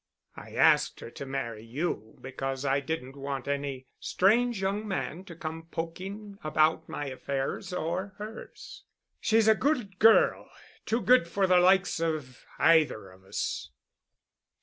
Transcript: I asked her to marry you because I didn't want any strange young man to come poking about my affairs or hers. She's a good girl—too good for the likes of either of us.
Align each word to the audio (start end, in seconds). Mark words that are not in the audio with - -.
I 0.35 0.55
asked 0.55 0.99
her 1.01 1.11
to 1.11 1.27
marry 1.27 1.63
you 1.63 2.17
because 2.19 2.65
I 2.65 2.79
didn't 2.79 3.15
want 3.15 3.47
any 3.47 3.85
strange 3.99 4.59
young 4.59 4.87
man 4.87 5.25
to 5.25 5.35
come 5.35 5.67
poking 5.69 6.39
about 6.43 6.89
my 6.89 7.05
affairs 7.05 7.71
or 7.71 8.15
hers. 8.17 8.83
She's 9.19 9.47
a 9.47 9.53
good 9.53 9.99
girl—too 9.99 11.01
good 11.01 11.27
for 11.27 11.45
the 11.45 11.59
likes 11.59 11.99
of 11.99 12.43
either 12.57 13.11
of 13.11 13.23
us. 13.25 13.69